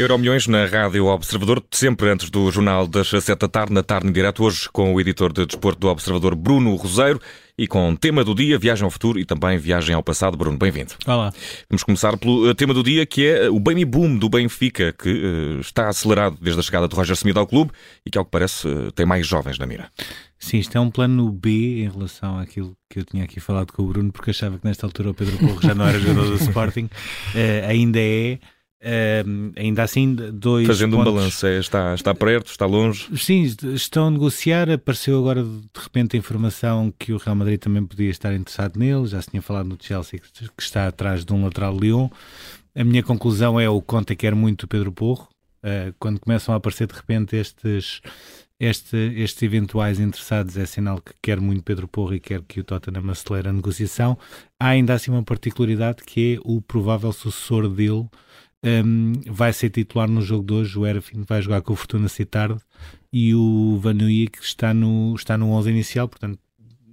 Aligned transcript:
Euromilhões 0.00 0.46
na 0.46 0.64
Rádio 0.64 1.04
Observador, 1.04 1.62
sempre 1.70 2.08
antes 2.08 2.30
do 2.30 2.50
Jornal 2.50 2.86
das 2.86 3.08
Sete 3.08 3.34
da 3.34 3.48
Tarde, 3.48 3.74
na 3.74 3.82
tarde 3.82 4.08
em 4.08 4.12
direto, 4.12 4.42
hoje 4.42 4.66
com 4.72 4.94
o 4.94 4.98
editor 4.98 5.30
de 5.30 5.44
desporto 5.44 5.78
do 5.78 5.88
Observador, 5.88 6.34
Bruno 6.34 6.74
Roseiro, 6.74 7.20
e 7.58 7.66
com 7.66 7.94
tema 7.94 8.24
do 8.24 8.34
dia, 8.34 8.58
viagem 8.58 8.82
ao 8.82 8.90
futuro 8.90 9.18
e 9.18 9.26
também 9.26 9.58
viagem 9.58 9.94
ao 9.94 10.02
passado. 10.02 10.38
Bruno, 10.38 10.56
bem-vindo. 10.56 10.94
Olá. 11.06 11.30
Vamos 11.68 11.82
começar 11.82 12.16
pelo 12.16 12.48
eh, 12.48 12.54
tema 12.54 12.72
do 12.72 12.82
dia, 12.82 13.04
que 13.04 13.26
é 13.26 13.50
o 13.50 13.60
baby 13.60 13.84
boom 13.84 14.16
do 14.16 14.30
Benfica, 14.30 14.94
que 14.94 15.10
uh, 15.10 15.60
está 15.60 15.90
acelerado 15.90 16.38
desde 16.40 16.58
a 16.58 16.62
chegada 16.62 16.88
de 16.88 16.96
Roger 16.96 17.12
Smith 17.12 17.36
ao 17.36 17.46
clube 17.46 17.70
e 18.06 18.10
que, 18.10 18.16
ao 18.16 18.24
que 18.24 18.30
parece, 18.30 18.66
uh, 18.66 18.90
tem 18.92 19.04
mais 19.04 19.26
jovens 19.26 19.58
na 19.58 19.66
mira. 19.66 19.90
Sim, 20.38 20.60
isto 20.60 20.78
é 20.78 20.80
um 20.80 20.90
plano 20.90 21.30
B 21.30 21.82
em 21.84 21.90
relação 21.90 22.38
àquilo 22.38 22.74
que 22.88 23.00
eu 23.00 23.04
tinha 23.04 23.24
aqui 23.24 23.38
falado 23.38 23.70
com 23.74 23.82
o 23.82 23.86
Bruno, 23.88 24.10
porque 24.10 24.30
achava 24.30 24.58
que 24.58 24.66
nesta 24.66 24.86
altura 24.86 25.10
o 25.10 25.14
Pedro 25.14 25.36
Porro 25.36 25.60
já 25.60 25.74
não 25.74 25.86
era 25.86 25.98
jogador 26.00 26.24
do 26.24 26.36
Sporting. 26.36 26.88
Uh, 27.34 27.68
ainda 27.68 28.00
é 28.00 28.38
Uh, 28.82 29.52
ainda 29.56 29.82
assim, 29.82 30.14
dois. 30.14 30.66
Fazendo 30.66 30.96
pontos... 30.96 31.12
um 31.12 31.14
balanço, 31.14 31.46
é, 31.46 31.58
está, 31.58 31.94
está 31.94 32.14
perto, 32.14 32.50
está 32.50 32.64
longe? 32.64 33.06
Sim, 33.18 33.42
estão 33.74 34.06
a 34.06 34.10
negociar. 34.10 34.70
Apareceu 34.70 35.18
agora 35.18 35.42
de 35.44 35.80
repente 35.82 36.16
a 36.16 36.18
informação 36.18 36.92
que 36.98 37.12
o 37.12 37.18
Real 37.18 37.36
Madrid 37.36 37.60
também 37.60 37.84
podia 37.84 38.08
estar 38.08 38.32
interessado 38.32 38.78
nele. 38.78 39.06
Já 39.06 39.20
se 39.20 39.30
tinha 39.30 39.42
falado 39.42 39.66
no 39.66 39.76
Chelsea 39.78 40.18
que 40.18 40.62
está 40.62 40.88
atrás 40.88 41.26
de 41.26 41.32
um 41.32 41.44
lateral 41.44 41.76
Lyon. 41.78 42.08
A 42.74 42.82
minha 42.82 43.02
conclusão 43.02 43.60
é 43.60 43.68
o 43.68 43.82
Conte 43.82 44.16
quer 44.16 44.34
muito 44.34 44.62
o 44.62 44.68
Pedro 44.68 44.92
Porro. 44.92 45.28
Uh, 45.62 45.92
quando 45.98 46.18
começam 46.18 46.54
a 46.54 46.56
aparecer 46.56 46.86
de 46.86 46.94
repente 46.94 47.36
estes, 47.36 48.00
este, 48.58 48.96
estes 48.96 49.42
eventuais 49.42 50.00
interessados, 50.00 50.56
é 50.56 50.64
sinal 50.64 51.02
que 51.02 51.12
quer 51.20 51.38
muito 51.38 51.62
Pedro 51.62 51.86
Porro 51.86 52.14
e 52.14 52.20
quer 52.20 52.40
que 52.40 52.60
o 52.60 52.64
Tottenham 52.64 53.10
acelere 53.10 53.48
a 53.48 53.52
negociação. 53.52 54.16
Há 54.58 54.68
ainda 54.68 54.94
assim 54.94 55.10
uma 55.10 55.22
particularidade 55.22 56.02
que 56.02 56.36
é 56.36 56.40
o 56.42 56.62
provável 56.62 57.12
sucessor 57.12 57.68
dele 57.68 58.08
um, 58.64 59.12
vai 59.26 59.52
ser 59.52 59.70
titular 59.70 60.08
no 60.08 60.20
jogo 60.22 60.44
de 60.44 60.52
hoje. 60.52 60.78
O 60.78 60.86
Erfin 60.86 61.22
vai 61.26 61.40
jogar 61.42 61.62
com 61.62 61.72
o 61.72 61.76
Fortuna 61.76 62.08
Citarde 62.08 62.60
e 63.12 63.34
o 63.34 63.78
Van 63.80 63.94
Uyek 63.94 64.38
está 64.40 64.72
no, 64.74 65.14
está 65.14 65.36
no 65.36 65.50
11 65.50 65.70
inicial, 65.70 66.08
portanto 66.08 66.38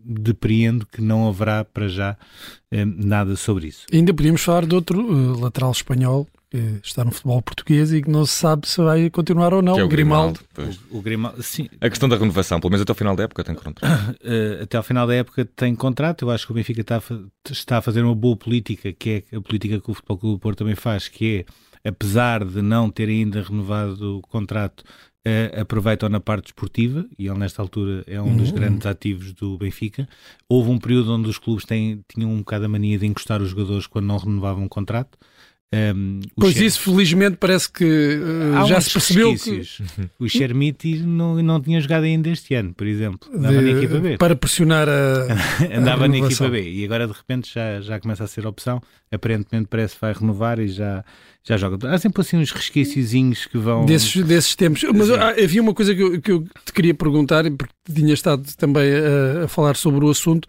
depreendo 0.10 0.86
que 0.86 1.02
não 1.02 1.28
haverá 1.28 1.66
para 1.66 1.90
já 1.90 2.18
nada 2.72 3.36
sobre 3.36 3.68
isso. 3.68 3.86
Ainda 3.92 4.14
podíamos 4.14 4.42
falar 4.42 4.66
de 4.66 4.74
outro 4.74 5.02
uh, 5.02 5.40
lateral 5.40 5.72
espanhol 5.72 6.26
que 6.26 6.37
está 6.84 7.04
no 7.04 7.12
futebol 7.12 7.42
português 7.42 7.92
e 7.92 8.02
que 8.02 8.10
não 8.10 8.26
se 8.26 8.34
sabe 8.34 8.68
se 8.68 8.82
vai 8.82 9.10
continuar 9.10 9.54
ou 9.54 9.62
não, 9.62 9.74
que 9.76 9.82
é 9.82 9.84
o 9.84 9.88
Grimaldo. 9.88 10.40
Grimaldo 10.54 10.80
o, 10.90 10.98
o 10.98 11.02
Grimaldo 11.02 11.44
sim. 11.44 11.70
A 11.82 11.90
questão 11.90 12.08
da 12.08 12.18
renovação, 12.18 12.60
pelo 12.60 12.72
menos 12.72 12.82
até 12.82 12.92
ao 12.92 12.96
final 12.96 13.16
da 13.16 13.24
época 13.24 13.44
tem 13.44 13.56
contrato. 13.56 13.82
Uh, 13.84 14.64
até 14.64 14.78
ao 14.78 14.84
final 14.84 15.06
da 15.06 15.16
época 15.16 15.46
tem 15.46 15.76
contrato. 15.76 16.26
Eu 16.26 16.32
acho 16.32 16.46
que 16.46 16.52
o 16.52 16.56
Benfica 16.56 16.82
está 16.82 16.98
a, 16.98 17.52
está 17.52 17.78
a 17.78 17.82
fazer 17.82 18.02
uma 18.02 18.16
boa 18.16 18.36
política, 18.36 18.94
que 18.94 19.26
é 19.32 19.38
a 19.38 19.42
política 19.42 19.80
que 19.80 19.92
o 19.92 19.94
Futebol 19.94 20.18
Clube 20.18 20.36
do 20.38 20.40
Porto 20.40 20.60
também 20.60 20.76
faz, 20.76 21.08
que 21.08 21.46
é, 21.84 21.90
apesar 21.90 22.46
de 22.46 22.62
não 22.62 22.90
ter 22.90 23.10
ainda 23.10 23.42
renovado 23.42 24.20
o 24.20 24.22
contrato, 24.22 24.82
uh, 25.28 25.62
aproveitam 25.62 26.08
na 26.08 26.22
parte 26.22 26.48
esportiva, 26.48 27.06
e 27.20 27.28
ele 27.28 27.38
nesta 27.38 27.62
altura 27.62 28.04
é 28.08 28.22
um 28.22 28.36
dos 28.36 28.50
uhum. 28.50 28.56
grandes 28.56 28.86
ativos 28.86 29.34
do 29.34 29.58
Benfica. 29.58 30.08
Houve 30.48 30.70
um 30.72 30.80
período 30.80 31.14
onde 31.14 31.30
os 31.30 31.38
clubes 31.38 31.66
têm, 31.66 32.02
tinham 32.08 32.32
um 32.32 32.40
bocado 32.40 32.66
a 32.66 32.70
mania 32.70 32.98
de 32.98 33.06
encostar 33.06 33.42
os 33.42 33.50
jogadores 33.50 33.86
quando 33.86 34.06
não 34.06 34.18
renovavam 34.18 34.66
o 34.66 34.70
contrato. 34.70 35.18
Um, 35.74 36.22
pois 36.38 36.56
isso, 36.62 36.80
felizmente, 36.80 37.36
parece 37.36 37.70
que 37.70 37.84
uh, 37.84 38.66
já 38.68 38.80
se 38.80 38.90
percebeu 38.94 39.36
que... 39.36 39.62
O 40.18 40.30
Chermiti 40.30 41.00
não, 41.00 41.42
não 41.44 41.62
tinha 41.62 41.82
jogado 41.82 42.04
ainda 42.04 42.30
este 42.30 42.56
ano, 42.56 42.74
por 42.74 42.88
exemplo. 42.88 43.30
Andava 43.34 43.58
de, 43.58 43.62
na 43.62 43.78
equipa 43.78 44.00
B. 44.00 44.18
Para 44.18 44.36
pressionar 44.36 44.88
a. 44.88 45.28
Andava 45.78 46.06
a 46.06 46.08
na 46.08 46.18
equipa 46.18 46.48
B 46.48 46.72
e 46.72 46.86
agora 46.86 47.06
de 47.06 47.14
repente 47.14 47.54
já, 47.54 47.82
já 47.82 48.00
começa 48.00 48.24
a 48.24 48.28
ser 48.28 48.48
opção. 48.48 48.82
Aparentemente 49.12 49.68
parece 49.70 49.96
que 49.96 50.02
vai 50.02 50.14
renovar 50.14 50.60
e 50.60 50.68
já, 50.70 51.04
já 51.44 51.58
joga. 51.58 51.94
Há 51.94 51.98
sempre 51.98 52.22
assim 52.22 52.38
uns 52.38 52.52
resquiciozinhos 52.52 53.46
que 53.46 53.58
vão. 53.58 53.86
Desses, 53.86 54.24
desses 54.24 54.56
tempos. 54.56 54.84
Mas 54.96 55.12
ah, 55.12 55.32
havia 55.32 55.62
uma 55.62 55.74
coisa 55.74 55.94
que 55.94 56.02
eu, 56.02 56.22
que 56.22 56.32
eu 56.32 56.46
te 56.66 56.72
queria 56.74 56.94
perguntar, 56.94 57.44
porque 57.52 57.74
tinha 57.94 58.14
estado 58.14 58.44
também 58.56 58.90
a, 58.94 59.46
a 59.46 59.48
falar 59.48 59.76
sobre 59.76 60.06
o 60.06 60.10
assunto 60.10 60.48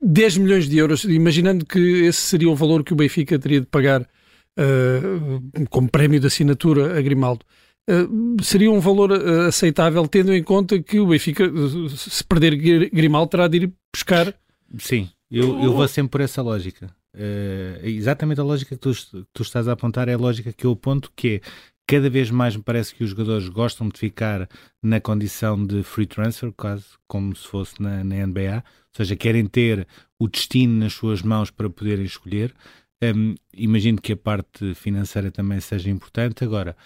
10 0.00 0.38
milhões 0.38 0.68
de 0.68 0.78
euros, 0.78 1.04
imaginando 1.04 1.66
que 1.66 1.78
esse 1.78 2.20
seria 2.20 2.48
o 2.48 2.54
valor 2.54 2.84
que 2.84 2.92
o 2.92 2.96
Benfica 2.96 3.38
teria 3.38 3.60
de 3.60 3.66
pagar 3.66 4.02
uh, 4.02 5.66
como 5.70 5.90
prémio 5.90 6.20
de 6.20 6.26
assinatura 6.26 6.98
a 6.98 7.02
Grimaldo, 7.02 7.44
uh, 7.90 8.42
seria 8.42 8.70
um 8.70 8.80
valor 8.80 9.10
uh, 9.10 9.48
aceitável, 9.48 10.06
tendo 10.06 10.32
em 10.32 10.42
conta 10.42 10.80
que 10.80 11.00
o 11.00 11.06
Benfica, 11.06 11.44
se 11.88 12.24
perder 12.24 12.56
Grimaldo, 12.90 13.30
terá 13.30 13.48
de 13.48 13.56
ir 13.58 13.72
buscar. 13.94 14.34
Sim, 14.78 15.08
eu, 15.30 15.60
eu 15.62 15.72
vou 15.72 15.88
sempre 15.88 16.10
por 16.10 16.20
essa 16.20 16.42
lógica. 16.42 16.90
Uh, 17.14 17.84
exatamente 17.84 18.40
a 18.40 18.44
lógica 18.44 18.76
que 18.76 18.80
tu, 18.80 18.92
que 18.92 19.24
tu, 19.32 19.42
estás 19.42 19.66
a 19.66 19.72
apontar 19.72 20.08
é 20.08 20.14
a 20.14 20.18
lógica 20.18 20.52
que 20.52 20.64
eu 20.64 20.72
aponto, 20.72 21.10
que 21.16 21.36
é 21.36 21.40
cada 21.88 22.10
vez 22.10 22.30
mais 22.30 22.54
me 22.54 22.62
parece 22.62 22.94
que 22.94 23.02
os 23.02 23.10
jogadores 23.10 23.48
gostam 23.48 23.88
de 23.88 23.98
ficar 23.98 24.46
na 24.82 25.00
condição 25.00 25.64
de 25.64 25.82
free 25.82 26.06
transfer, 26.06 26.52
quase 26.54 26.84
como 27.08 27.34
se 27.34 27.48
fosse 27.48 27.80
na, 27.80 28.04
na 28.04 28.26
NBA, 28.26 28.62
ou 28.62 28.94
seja, 28.94 29.16
querem 29.16 29.46
ter 29.46 29.88
o 30.18 30.28
destino 30.28 30.80
nas 30.80 30.92
suas 30.92 31.22
mãos 31.22 31.50
para 31.50 31.70
poderem 31.70 32.04
escolher. 32.04 32.54
Um, 33.02 33.34
imagino 33.54 34.02
que 34.02 34.12
a 34.12 34.16
parte 34.18 34.74
financeira 34.74 35.30
também 35.30 35.60
seja 35.60 35.88
importante. 35.88 36.44
Agora, 36.44 36.76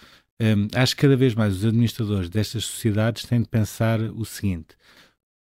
um, 0.41 0.67
acho 0.73 0.95
que 0.95 1.01
cada 1.01 1.17
vez 1.17 1.35
mais 1.35 1.57
os 1.57 1.65
administradores 1.65 2.29
destas 2.29 2.63
sociedades 2.63 3.25
têm 3.25 3.41
de 3.41 3.49
pensar 3.49 3.99
o 3.99 4.23
seguinte: 4.23 4.69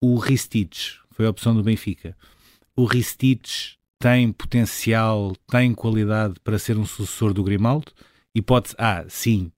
o 0.01 0.17
Ristich 0.17 0.99
foi 1.11 1.27
a 1.27 1.31
opção 1.31 1.55
do 1.55 1.63
Benfica. 1.63 2.17
O 2.75 2.87
Ristich 2.87 3.77
tem 3.99 4.33
potencial, 4.33 5.37
tem 5.47 5.75
qualidade 5.75 6.37
para 6.43 6.59
ser 6.59 6.79
um 6.79 6.87
sucessor 6.87 7.35
do 7.35 7.45
Grimaldo? 7.45 7.93
Hipótese 8.35 8.75
A, 8.79 9.05
sim. 9.09 9.51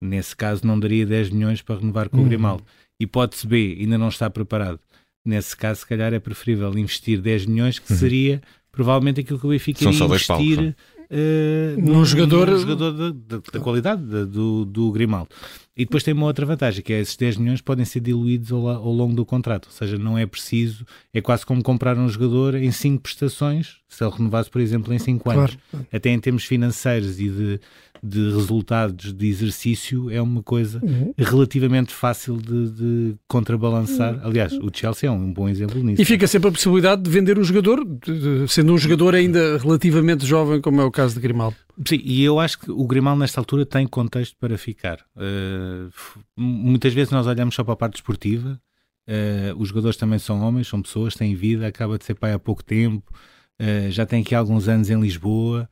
Nesse 0.00 0.36
caso 0.36 0.66
não 0.66 0.78
daria 0.78 1.06
10 1.06 1.30
milhões 1.30 1.62
para 1.62 1.80
renovar 1.80 2.08
com 2.08 2.18
uhum. 2.18 2.24
o 2.24 2.26
Grimaldo. 2.26 2.64
Hipótese 3.00 3.46
B, 3.46 3.76
ainda 3.80 3.98
não 3.98 4.08
está 4.08 4.28
preparado. 4.28 4.80
Nesse 5.24 5.56
caso, 5.56 5.80
se 5.80 5.86
calhar 5.86 6.12
é 6.12 6.20
preferível 6.20 6.76
investir 6.76 7.20
10 7.20 7.46
milhões, 7.46 7.78
que 7.78 7.90
uhum. 7.90 7.98
seria 7.98 8.42
provavelmente 8.70 9.20
aquilo 9.20 9.38
que 9.38 9.46
o 9.46 9.50
Benfica 9.50 9.84
iria 9.84 10.04
investir 10.04 10.76
uh, 11.10 11.80
num, 11.80 11.94
num, 11.94 12.04
jogador, 12.04 12.50
num 12.50 12.58
jogador 12.58 13.12
da, 13.12 13.40
da 13.52 13.60
qualidade 13.60 14.02
do, 14.26 14.64
do 14.64 14.90
Grimaldo. 14.92 15.30
E 15.76 15.84
depois 15.84 16.02
tem 16.02 16.14
uma 16.14 16.26
outra 16.26 16.46
vantagem, 16.46 16.82
que 16.82 16.92
é 16.92 17.00
esses 17.00 17.16
10 17.16 17.36
milhões 17.38 17.60
podem 17.60 17.84
ser 17.84 18.00
diluídos 18.00 18.52
ao, 18.52 18.68
ao, 18.68 18.92
longo 18.92 19.14
do 19.14 19.24
contrato, 19.24 19.66
ou 19.66 19.72
seja, 19.72 19.98
não 19.98 20.16
é 20.16 20.24
preciso, 20.24 20.84
é 21.12 21.20
quase 21.20 21.44
como 21.44 21.62
comprar 21.62 21.96
um 21.98 22.08
jogador 22.08 22.54
em 22.54 22.70
5 22.70 23.02
prestações, 23.02 23.78
se 23.88 24.04
ele 24.04 24.14
renovasse, 24.14 24.50
por 24.50 24.60
exemplo, 24.60 24.92
em 24.92 24.98
5 24.98 25.30
anos. 25.30 25.58
Claro. 25.70 25.86
Até 25.92 26.10
em 26.10 26.20
termos 26.20 26.44
financeiros 26.44 27.18
e 27.18 27.28
de, 27.28 27.60
de 28.06 28.20
resultados 28.32 29.14
de 29.14 29.26
exercício, 29.26 30.10
é 30.10 30.20
uma 30.20 30.42
coisa 30.42 30.78
uhum. 30.84 31.14
relativamente 31.16 31.90
fácil 31.94 32.36
de, 32.36 32.70
de 32.70 33.14
contrabalançar. 33.26 34.14
Uhum. 34.16 34.26
Aliás, 34.26 34.52
o 34.52 34.70
Chelsea 34.70 35.08
é 35.08 35.10
um 35.10 35.32
bom 35.32 35.48
exemplo 35.48 35.82
nisso. 35.82 36.02
E 36.02 36.04
fica 36.04 36.26
sempre 36.26 36.50
a 36.50 36.52
possibilidade 36.52 37.00
de 37.00 37.08
vender 37.08 37.38
o 37.38 37.44
jogador, 37.44 37.80
sendo 38.46 38.74
um 38.74 38.78
jogador 38.78 39.14
ainda 39.14 39.56
relativamente 39.56 40.26
jovem, 40.26 40.60
como 40.60 40.82
é 40.82 40.84
o 40.84 40.90
caso 40.90 41.14
de 41.14 41.20
Grimaldo. 41.20 41.56
Sim, 41.88 41.98
e 42.04 42.22
eu 42.22 42.38
acho 42.38 42.58
que 42.58 42.70
o 42.70 42.86
Grimaldo 42.86 43.20
nesta 43.20 43.40
altura 43.40 43.64
tem 43.64 43.86
contexto 43.86 44.36
para 44.38 44.58
ficar. 44.58 44.98
Uh, 45.16 45.90
muitas 46.36 46.92
vezes 46.92 47.10
nós 47.10 47.26
olhamos 47.26 47.54
só 47.54 47.64
para 47.64 47.72
a 47.72 47.76
parte 47.76 47.94
esportiva, 47.94 48.60
uh, 49.08 49.58
os 49.58 49.68
jogadores 49.68 49.96
também 49.96 50.18
são 50.18 50.42
homens, 50.42 50.68
são 50.68 50.82
pessoas, 50.82 51.14
têm 51.14 51.34
vida, 51.34 51.66
acaba 51.66 51.96
de 51.96 52.04
ser 52.04 52.14
pai 52.16 52.34
há 52.34 52.38
pouco 52.38 52.62
tempo, 52.62 53.10
uh, 53.62 53.90
já 53.90 54.04
tem 54.04 54.20
aqui 54.20 54.34
alguns 54.34 54.68
anos 54.68 54.90
em 54.90 55.00
Lisboa. 55.00 55.66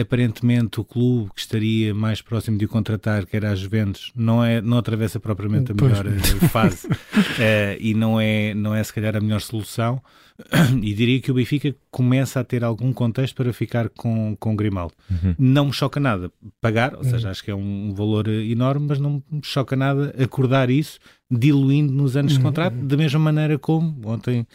Aparentemente 0.00 0.80
o 0.80 0.84
clube 0.84 1.30
que 1.34 1.40
estaria 1.40 1.94
mais 1.94 2.22
próximo 2.22 2.56
de 2.56 2.64
o 2.64 2.68
contratar, 2.68 3.26
que 3.26 3.36
era 3.36 3.50
a 3.50 3.54
Juventus, 3.54 4.10
não, 4.16 4.42
é, 4.42 4.60
não 4.60 4.78
atravessa 4.78 5.20
propriamente 5.20 5.72
a 5.72 5.74
melhor 5.74 6.06
fase 6.50 6.88
e 7.78 7.92
não 7.94 8.20
é, 8.20 8.54
não 8.54 8.74
é 8.74 8.82
se 8.82 8.92
calhar 8.92 9.16
a 9.16 9.20
melhor 9.20 9.40
solução. 9.40 10.00
e 10.82 10.94
diria 10.94 11.20
que 11.20 11.30
o 11.30 11.34
Benfica 11.34 11.74
começa 11.90 12.40
a 12.40 12.44
ter 12.44 12.64
algum 12.64 12.92
contexto 12.92 13.34
para 13.36 13.52
ficar 13.52 13.88
com, 13.88 14.36
com 14.38 14.56
Grimaldo. 14.56 14.94
Uhum. 15.10 15.34
Não 15.38 15.66
me 15.66 15.72
choca 15.72 16.00
nada 16.00 16.30
pagar, 16.60 16.94
ou 16.94 17.04
seja, 17.04 17.26
uhum. 17.26 17.30
acho 17.30 17.44
que 17.44 17.50
é 17.50 17.54
um 17.54 17.92
valor 17.94 18.28
enorme, 18.28 18.86
mas 18.88 18.98
não 18.98 19.22
me 19.30 19.40
choca 19.42 19.76
nada 19.76 20.14
acordar 20.22 20.70
isso, 20.70 20.98
diluindo 21.30 21.92
nos 21.92 22.16
anos 22.16 22.32
uhum. 22.32 22.38
de 22.38 22.44
contrato, 22.44 22.76
da 22.76 22.96
mesma 22.96 23.20
maneira 23.20 23.58
como 23.58 24.00
ontem 24.08 24.46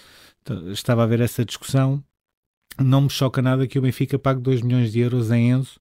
estava 0.72 1.02
a 1.02 1.04
haver 1.06 1.22
essa 1.22 1.44
discussão. 1.44 2.04
Não 2.84 3.02
me 3.02 3.10
choca 3.10 3.42
nada 3.42 3.68
que 3.68 3.80
o 3.80 3.82
Benfica 3.82 4.20
pague 4.20 4.42
2 4.42 4.62
milhões 4.62 4.92
de 4.92 5.00
euros 5.00 5.32
em 5.32 5.52
Enzo 5.52 5.80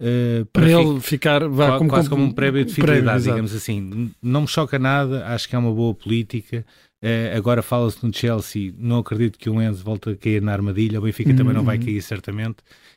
Uh, 0.00 0.44
para, 0.46 0.64
para 0.64 0.82
ele 0.82 1.00
ficar 1.00 1.48
vá, 1.48 1.78
como, 1.78 1.88
quase 1.88 2.08
como, 2.08 2.24
um 2.24 2.32
prévio 2.32 2.64
de 2.64 2.72
fidelidade, 2.72 3.24
digamos 3.24 3.54
assim. 3.54 4.10
Não 4.20 4.42
me 4.42 4.48
choca 4.48 4.78
nada, 4.78 5.26
acho 5.28 5.48
que 5.48 5.54
é 5.54 5.58
uma 5.58 5.72
boa 5.72 5.94
política. 5.94 6.66
Uh, 7.02 7.36
agora 7.36 7.62
fala-se 7.62 8.04
no 8.04 8.12
Chelsea, 8.12 8.74
não 8.76 8.98
acredito 8.98 9.38
que 9.38 9.48
o 9.48 9.62
Enzo 9.62 9.84
volte 9.84 10.10
a 10.10 10.16
cair 10.16 10.42
na 10.42 10.52
armadilha, 10.52 10.98
o 10.98 11.02
Benfica 11.02 11.30
uhum. 11.30 11.36
também 11.36 11.54
não 11.54 11.62
vai 11.62 11.76
uhum. 11.76 11.84
cair 11.84 12.02
certamente, 12.02 12.56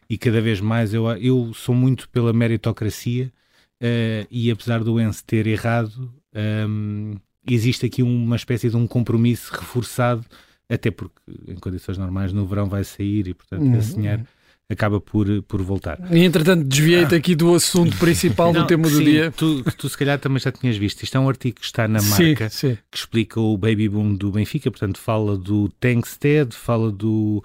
e 0.10 0.18
cada 0.18 0.40
vez 0.40 0.62
mais 0.62 0.94
eu, 0.94 1.10
eu 1.18 1.54
sou 1.54 1.76
muito 1.76 2.08
pela 2.10 2.32
meritocracia, 2.32 3.32
uh, 3.84 4.28
e 4.32 4.50
apesar 4.50 4.82
do 4.82 5.00
Enzo 5.00 5.24
ter 5.26 5.46
errado, 5.46 6.10
um, 6.34 7.12
ehm, 7.12 7.18
existe 7.46 7.86
aqui 7.86 8.02
uma 8.02 8.38
espécie 8.38 8.70
de 8.70 8.78
um 8.78 8.88
compromisso 8.88 9.52
reforçado, 9.54 10.26
até 10.70 10.92
porque 10.92 11.16
em 11.48 11.56
condições 11.56 11.98
normais 11.98 12.34
no 12.34 12.46
verão 12.46 12.68
vai 12.68 12.84
sair 12.84 13.28
e 13.28 13.34
portanto 13.34 13.62
uhum. 13.64 13.78
esse 13.78 13.96
dinheiro 13.96 14.24
acaba 14.70 15.00
por, 15.00 15.26
por 15.44 15.62
voltar. 15.62 15.98
E 16.12 16.26
entretanto 16.26 16.66
desviei-te 16.66 17.16
aqui 17.16 17.36
do 17.36 17.56
assunto 17.56 17.96
principal 17.98 18.52
Não, 18.52 18.62
do 18.62 18.68
tema 18.68 18.84
do 18.84 18.98
sim, 18.98 19.04
dia. 19.06 19.32
Tu, 19.32 19.64
tu 19.78 19.88
se 19.88 19.98
calhar 19.98 20.20
também 20.20 20.40
já 20.40 20.52
tinhas 20.52 20.76
visto. 20.76 21.02
Isto 21.04 21.16
é 21.18 21.20
um 21.22 21.30
artigo 21.30 21.58
que 21.60 21.66
está 21.66 21.88
na 21.88 22.02
marca 22.02 22.50
Sim, 22.50 22.72
sim. 22.72 22.78
que 22.92 22.98
explica 22.98 23.40
o 23.40 23.58
baby 23.58 23.88
boom 23.88 24.14
do 24.14 24.30
Benfica, 24.32 24.70
portanto 24.70 25.00
fala 25.00 25.38
do 25.38 25.70
Tankstead, 25.80 26.54
fala 26.54 26.92
do 26.92 27.42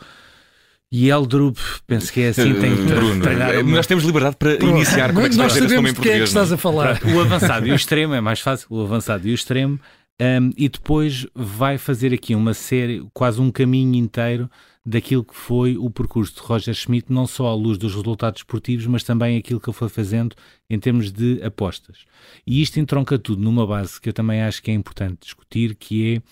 Yeldrup, 0.93 1.57
penso 1.87 2.13
que 2.13 2.21
é 2.21 2.29
assim, 2.29 2.53
tem 2.61 2.77
que 2.77 2.83
Bruno, 2.83 3.25
uma- 3.25 3.63
nós 3.77 3.87
temos 3.87 4.05
liberdade 4.05 4.37
para 4.37 4.55
iniciar. 4.55 5.13
Como 5.15 5.25
é 5.27 5.31
que 5.31 5.37
Nós 5.37 5.53
sabemos 5.53 5.73
em 5.73 5.77
de 5.77 5.81
quem 5.81 5.87
é 5.87 5.93
que 5.93 5.95
português? 5.95 6.29
estás 6.29 6.53
a 6.53 6.57
falar. 6.59 7.01
o 7.05 7.21
avançado 7.21 7.67
e 7.67 7.73
o 7.73 7.75
extremo 7.75 8.15
é 8.15 8.21
mais 8.21 8.41
fácil, 8.41 8.67
o 8.69 8.83
avançado 8.83 9.27
e 9.27 9.31
o 9.31 9.35
extremo, 9.35 9.81
um, 10.21 10.51
e 10.57 10.69
depois 10.69 11.27
vai 11.35 11.79
fazer 11.79 12.13
aqui 12.13 12.35
uma 12.35 12.55
série, 12.55 13.05
quase 13.13 13.41
um 13.41 13.51
caminho 13.51 13.97
inteiro 13.97 14.51
daquilo 14.85 15.25
que 15.25 15.35
foi 15.35 15.77
o 15.77 15.89
percurso 15.89 16.35
de 16.35 16.41
Roger 16.41 16.75
Schmidt, 16.75 17.13
não 17.13 17.27
só 17.27 17.47
à 17.47 17.55
luz 17.55 17.79
dos 17.79 17.95
resultados 17.95 18.41
esportivos, 18.41 18.87
mas 18.87 19.05
também 19.05 19.39
aquilo 19.39 19.61
que 19.61 19.69
ele 19.69 19.77
foi 19.77 19.89
fazendo 19.89 20.35
em 20.69 20.79
termos 20.79 21.13
de 21.13 21.41
apostas. 21.43 22.05
E 22.47 22.61
isto 22.61 22.81
entronca 22.81 23.19
tudo 23.19 23.43
numa 23.43 23.67
base 23.67 24.01
que 24.01 24.09
eu 24.09 24.13
também 24.13 24.43
acho 24.43 24.63
que 24.63 24.71
é 24.71 24.75
importante 24.75 25.21
discutir, 25.23 25.77
que 25.77 26.15
é 26.17 26.23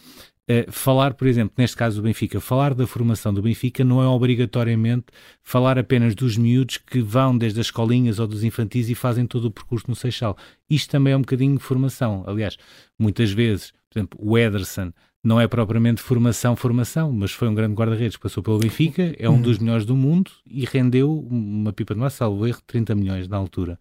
eh, 0.52 0.66
falar, 0.68 1.14
por 1.14 1.28
exemplo, 1.28 1.54
neste 1.56 1.76
caso 1.76 1.98
do 1.98 2.02
Benfica, 2.02 2.40
falar 2.40 2.74
da 2.74 2.84
formação 2.84 3.32
do 3.32 3.40
Benfica 3.40 3.84
não 3.84 4.02
é 4.02 4.06
obrigatoriamente 4.08 5.06
falar 5.44 5.78
apenas 5.78 6.12
dos 6.12 6.36
miúdos 6.36 6.76
que 6.76 7.00
vão 7.00 7.38
desde 7.38 7.60
as 7.60 7.66
escolinhas 7.68 8.18
ou 8.18 8.26
dos 8.26 8.42
infantis 8.42 8.90
e 8.90 8.96
fazem 8.96 9.28
todo 9.28 9.44
o 9.44 9.50
percurso 9.52 9.84
no 9.88 9.94
Seixal. 9.94 10.36
Isto 10.68 10.90
também 10.90 11.12
é 11.12 11.16
um 11.16 11.20
bocadinho 11.20 11.56
de 11.56 11.62
formação. 11.62 12.24
Aliás, 12.26 12.56
muitas 12.98 13.30
vezes, 13.30 13.72
por 13.90 13.98
exemplo, 13.98 14.18
o 14.22 14.38
Ederson 14.38 14.92
não 15.22 15.40
é 15.40 15.46
propriamente 15.46 16.00
formação, 16.00 16.56
formação, 16.56 17.12
mas 17.12 17.32
foi 17.32 17.48
um 17.48 17.54
grande 17.54 17.74
guarda-redes, 17.74 18.16
passou 18.16 18.42
pelo 18.42 18.58
Benfica, 18.58 19.14
é 19.18 19.28
um 19.28 19.40
dos 19.40 19.58
melhores 19.58 19.84
do 19.84 19.94
mundo 19.94 20.30
e 20.46 20.64
rendeu 20.64 21.12
uma 21.12 21.72
pipa 21.72 21.94
de 21.94 22.00
massa, 22.00 22.18
salvo 22.18 22.46
erro, 22.46 22.60
30 22.66 22.94
milhões 22.94 23.28
na 23.28 23.36
altura. 23.36 23.78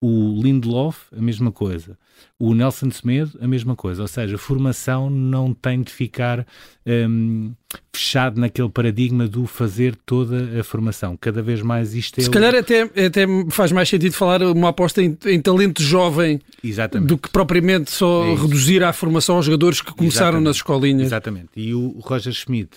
O 0.00 0.40
Lindelof, 0.42 1.06
a 1.16 1.22
mesma 1.22 1.52
coisa. 1.52 1.96
O 2.36 2.54
Nelson 2.54 2.90
Semedo, 2.90 3.38
a 3.40 3.46
mesma 3.46 3.76
coisa. 3.76 4.02
Ou 4.02 4.08
seja, 4.08 4.36
formação 4.36 5.08
não 5.08 5.54
tem 5.54 5.80
de 5.80 5.92
ficar 5.92 6.44
hum, 6.84 7.54
fechado 7.94 8.40
naquele 8.40 8.68
paradigma 8.68 9.26
do 9.28 9.46
fazer 9.46 9.94
toda 10.06 10.58
a 10.60 10.64
formação. 10.64 11.16
Cada 11.20 11.42
vez 11.42 11.62
mais 11.62 11.94
isto 11.94 12.18
é... 12.18 12.22
Se 12.22 12.28
o- 12.28 12.32
calhar 12.32 12.54
até, 12.54 12.82
até 12.82 13.26
faz 13.50 13.70
mais 13.72 13.88
sentido 13.88 14.12
falar 14.12 14.42
uma 14.42 14.68
aposta 14.70 15.02
em, 15.02 15.16
em 15.26 15.40
talento 15.40 15.82
jovem 15.82 16.40
Exatamente. 16.62 17.08
do 17.08 17.18
que 17.18 17.28
propriamente 17.28 17.90
só 17.90 18.24
É 18.26 18.34
reduzir 18.34 18.82
a 18.82 18.92
formação 18.92 19.36
aos 19.36 19.46
jogadores 19.46 19.80
que 19.80 19.92
começaram 19.92 20.28
Exatamente. 20.38 20.44
nas 20.46 20.56
escolinhas. 20.56 21.02
Exatamente. 21.06 21.48
E 21.56 21.74
o 21.74 21.98
Roger 22.02 22.32
Schmidt 22.32 22.70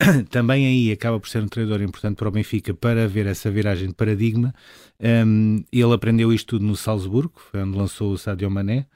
também 0.30 0.66
aí 0.66 0.92
acaba 0.92 1.18
por 1.20 1.28
ser 1.28 1.42
um 1.42 1.48
treinador 1.48 1.82
importante 1.82 2.16
para 2.16 2.28
o 2.28 2.30
Benfica 2.32 2.74
para 2.74 3.06
ver 3.06 3.26
essa 3.26 3.50
viragem 3.50 3.88
de 3.88 3.94
paradigma. 3.94 4.54
Um, 5.00 5.64
ele 5.72 5.92
aprendeu 5.92 6.32
isto 6.32 6.48
tudo 6.56 6.64
no 6.64 6.76
Salzburgo, 6.76 7.34
onde 7.54 7.76
lançou 7.78 8.12
o 8.12 8.18
Sadio 8.18 8.50
Mané. 8.50 8.86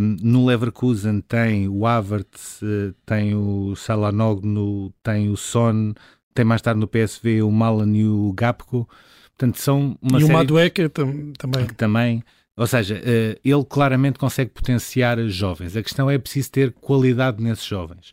Um, 0.00 0.16
no 0.22 0.46
Leverkusen 0.46 1.20
tem 1.20 1.68
o 1.68 1.86
Havertz, 1.86 2.60
eh, 2.62 2.92
tem 3.04 3.34
o 3.34 3.74
Salanoglu, 3.76 4.92
tem 5.02 5.28
o 5.28 5.36
Son, 5.36 5.92
tem 6.32 6.44
mais 6.44 6.62
tarde 6.62 6.80
no 6.80 6.86
PSV 6.86 7.42
o 7.42 7.50
Malan 7.50 7.92
e 7.96 8.06
o 8.06 8.32
Gapco. 8.32 8.88
Portanto, 9.36 9.58
são 9.60 9.98
uma 10.00 10.18
e 10.20 10.22
o 10.22 10.26
série 10.26 10.32
Madueca 10.38 10.88
tam- 10.88 11.32
também. 11.36 11.66
também, 11.76 12.22
ou 12.56 12.66
seja, 12.66 13.00
eh, 13.04 13.38
ele 13.44 13.64
claramente 13.68 14.18
consegue 14.18 14.50
potenciar 14.52 15.18
jovens. 15.28 15.76
A 15.76 15.82
questão 15.82 16.08
é 16.08 16.16
preciso 16.16 16.50
ter 16.52 16.72
qualidade 16.72 17.42
nesses 17.42 17.64
jovens. 17.66 18.12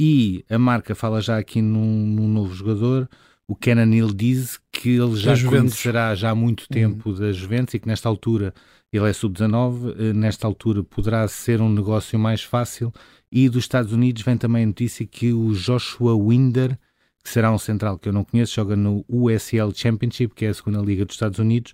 E 0.00 0.44
a 0.50 0.58
marca 0.58 0.94
fala 0.94 1.20
já 1.20 1.38
aqui 1.38 1.62
num, 1.62 2.06
num 2.06 2.28
novo 2.28 2.54
jogador, 2.54 3.08
o 3.46 3.54
Kenan 3.54 3.94
Hill 3.94 4.12
diz 4.12 4.58
que 4.70 4.90
ele 4.90 5.16
já 5.16 5.34
conhecerá 5.48 6.14
já 6.14 6.30
há 6.30 6.34
muito 6.34 6.66
tempo 6.68 7.12
da 7.12 7.32
Juventus 7.32 7.74
e 7.74 7.78
que 7.78 7.86
nesta 7.86 8.08
altura 8.08 8.54
ele 8.92 9.08
é 9.08 9.12
sub-19, 9.12 9.94
eh, 9.98 10.12
nesta 10.12 10.46
altura 10.46 10.82
poderá 10.82 11.26
ser 11.26 11.60
um 11.60 11.68
negócio 11.68 12.18
mais 12.18 12.42
fácil. 12.42 12.92
E 13.30 13.48
dos 13.48 13.64
Estados 13.64 13.92
Unidos 13.92 14.22
vem 14.22 14.36
também 14.36 14.64
a 14.64 14.66
notícia 14.66 15.06
que 15.06 15.32
o 15.32 15.52
Joshua 15.54 16.14
Winder, 16.14 16.78
que 17.24 17.30
será 17.30 17.50
um 17.50 17.58
central 17.58 17.98
que 17.98 18.08
eu 18.08 18.12
não 18.12 18.24
conheço, 18.24 18.54
joga 18.54 18.76
no 18.76 19.04
USL 19.08 19.72
Championship, 19.74 20.34
que 20.34 20.44
é 20.44 20.48
a 20.48 20.54
segunda 20.54 20.80
liga 20.80 21.04
dos 21.04 21.14
Estados 21.14 21.38
Unidos, 21.38 21.72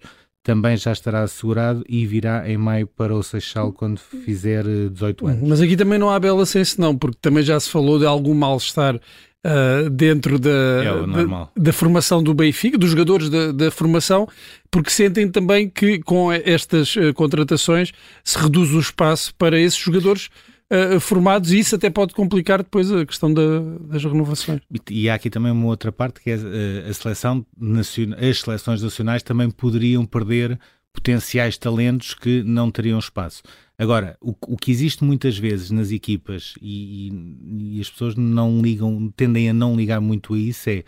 também 0.48 0.78
já 0.78 0.92
estará 0.92 1.24
assegurado 1.24 1.84
e 1.86 2.06
virá 2.06 2.48
em 2.48 2.56
maio 2.56 2.86
para 2.86 3.14
o 3.14 3.22
Seixal 3.22 3.70
quando 3.70 3.98
fizer 3.98 4.64
eh, 4.66 4.88
18 4.88 5.26
anos. 5.26 5.46
Mas 5.46 5.60
aqui 5.60 5.76
também 5.76 5.98
não 5.98 6.08
há 6.08 6.18
bela 6.18 6.46
senso, 6.46 6.80
não, 6.80 6.96
porque 6.96 7.18
também 7.20 7.42
já 7.42 7.60
se 7.60 7.68
falou 7.68 7.98
de 7.98 8.06
algum 8.06 8.32
mal-estar 8.32 8.98
ah, 9.44 9.90
dentro 9.92 10.38
da, 10.38 10.50
É 10.50 11.06
da, 11.26 11.48
da 11.54 11.72
formação 11.72 12.22
do 12.22 12.32
Benfica, 12.32 12.78
dos 12.78 12.88
jogadores 12.88 13.28
da, 13.28 13.52
da 13.52 13.70
formação, 13.70 14.26
porque 14.70 14.88
sentem 14.88 15.30
também 15.30 15.68
que 15.68 15.98
com 15.98 16.32
estas 16.32 16.96
ah, 16.96 17.12
contratações 17.12 17.92
se 18.24 18.38
reduz 18.38 18.72
o 18.72 18.80
espaço 18.80 19.34
para 19.34 19.60
esses 19.60 19.78
jogadores 19.78 20.30
ah, 20.70 21.00
formados 21.00 21.52
e 21.52 21.58
isso 21.58 21.74
até 21.76 21.88
pode 21.90 22.14
complicar 22.14 22.58
depois 22.62 22.90
a 22.92 23.04
questão 23.06 23.32
da- 23.32 23.60
das 23.88 24.04
renovações. 24.04 24.60
E- 24.90 25.08
há 25.08 25.14
aqui 25.14 25.30
também 25.30 25.52
uma 25.52 25.66
outra 25.66 25.90
parte 25.92 26.20
que 26.20 26.30
é 26.30 26.34
eh, 26.34 26.88
a 26.88 26.92
seleção 26.94 27.44
nacional, 27.58 28.18
as 28.20 28.40
seleções 28.40 28.82
nacionais 28.82 29.22
também 29.22 29.50
poderiam 29.50 30.04
perder 30.04 30.58
potenciais 30.92 31.56
talentos 31.56 32.14
que 32.14 32.42
não 32.42 32.70
teriam 32.70 32.98
espaço. 32.98 33.42
Agora, 33.80 34.16
o, 34.20 34.34
o 34.48 34.56
que 34.56 34.72
existe 34.72 35.04
muitas 35.04 35.38
vezes 35.38 35.70
nas 35.70 35.92
equipas 35.92 36.54
e, 36.60 37.08
e- 37.12 37.76
e 37.76 37.80
as 37.80 37.88
pessoas 37.88 38.16
não 38.16 38.60
ligam, 38.60 39.12
tendem 39.16 39.48
a 39.48 39.54
não 39.54 39.76
ligar 39.76 40.00
muito 40.00 40.34
a 40.34 40.38
isso 40.38 40.68
é 40.68 40.82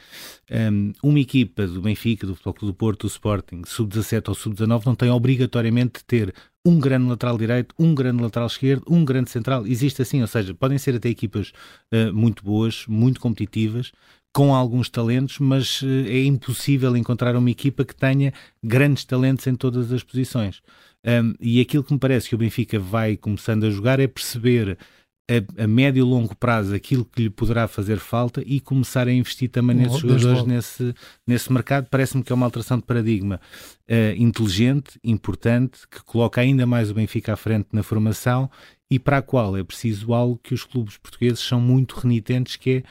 um, 0.71 0.93
uma 1.01 1.21
equipa 1.21 1.65
do 1.69 1.81
Benfica, 1.81 2.27
do 2.27 2.35
Futebol 2.35 2.55
Clube 2.55 2.73
do 2.73 2.77
Porto, 2.77 3.01
do 3.03 3.07
Sporting, 3.07 3.63
sub-17 3.65 4.29
ou 4.29 4.35
sub-19 4.35 4.85
não 4.87 4.97
tem 4.97 5.11
obrigatoriamente 5.11 6.01
de 6.01 6.05
ter 6.05 6.35
um 6.65 6.79
grande 6.79 7.09
lateral 7.09 7.39
direito, 7.39 7.75
um 7.79 7.95
grande 7.95 8.23
lateral 8.23 8.47
esquerdo, 8.47 8.85
um 8.89 9.05
grande 9.05 9.31
central. 9.31 9.67
Existe 9.67 10.03
assim, 10.03 10.21
ou 10.21 10.27
seja, 10.27 10.55
podem 10.55 10.79
ser 10.79 10.95
até 10.95 11.09
equipas 11.09 11.53
uh, 11.93 12.13
muito 12.13 12.45
boas, 12.45 12.85
muito 12.87 13.21
competitivas, 13.21 13.93
com 14.33 14.55
alguns 14.55 14.89
talentos, 14.89 15.39
mas 15.39 15.83
uh, 15.83 15.87
é 16.07 16.23
impossível 16.25 16.97
encontrar 16.97 17.35
uma 17.35 17.51
equipa 17.51 17.85
que 17.85 17.95
tenha 17.95 18.33
grandes 18.63 19.05
talentos 19.05 19.47
em 19.47 19.55
todas 19.55 19.91
as 19.93 20.03
posições. 20.03 20.61
Um, 21.05 21.35
e 21.41 21.61
aquilo 21.61 21.83
que 21.83 21.95
me 21.95 21.99
parece 21.99 22.29
que 22.29 22.35
o 22.35 22.39
Benfica 22.39 22.79
vai 22.79 23.17
começando 23.17 23.65
a 23.65 23.71
jogar 23.71 23.99
é 24.01 24.07
perceber 24.07 24.77
a, 25.29 25.65
a 25.65 25.67
médio 25.67 26.01
e 26.01 26.03
longo 26.03 26.35
prazo 26.37 26.75
aquilo 26.75 27.05
que 27.05 27.23
lhe 27.23 27.31
poderá 27.31 27.69
fazer 27.69 27.99
falta 27.99 28.43
e 28.45 28.61
começar 28.61 29.07
a 29.07 29.13
investir 29.13 29.49
também 29.49 29.77
Logo, 29.77 29.89
nesses 29.89 30.01
jogadores 30.01 30.45
nesse, 30.45 30.95
nesse 31.27 31.53
mercado. 31.53 31.89
Parece-me 31.91 32.23
que 32.23 32.33
é 32.33 32.35
uma 32.35 32.47
alteração 32.47 32.79
de 32.79 32.85
paradigma 32.85 33.41
uh, 33.89 34.17
inteligente, 34.17 34.99
importante, 35.05 35.81
que 35.89 36.03
coloca 36.05 36.41
ainda 36.41 36.67
mais 36.67 36.91
o 36.91 36.95
Benfica 36.95 37.33
à 37.33 37.37
frente 37.37 37.69
na 37.73 37.83
formação 37.83 38.51
e 38.91 38.99
para 38.99 39.19
a 39.19 39.23
qual 39.23 39.57
é 39.57 39.63
preciso 39.63 40.13
algo 40.13 40.41
que 40.43 40.53
os 40.53 40.65
clubes 40.65 40.97
portugueses 40.97 41.41
são 41.41 41.61
muito 41.61 41.95
renitentes, 41.95 42.57
que 42.57 42.71
é 42.71 42.83